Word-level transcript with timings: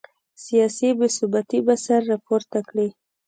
سیاسي 0.43 0.89
بې 0.97 1.07
ثباتي 1.17 1.59
به 1.65 1.75
سر 1.85 2.01
راپورته 2.11 2.59
کړي. 2.69 2.87